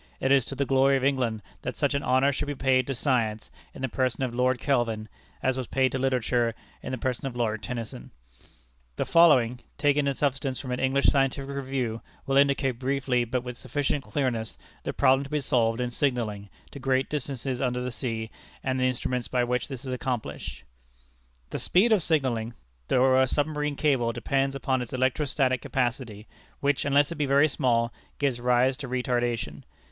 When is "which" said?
19.43-19.67, 26.59-26.85